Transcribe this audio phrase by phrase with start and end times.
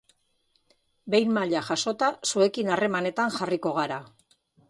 [1.15, 4.01] Behin maila jasota, zuekin harremanetan jarriko gara.